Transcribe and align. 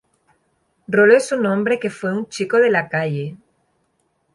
Rolo 0.87 1.13
es 1.15 1.31
un 1.31 1.45
hombre 1.45 1.77
que 1.79 1.91
fue 1.91 2.11
un 2.11 2.27
chico 2.27 2.57
de 2.57 2.71
la 2.71 2.89
calle. 2.89 3.37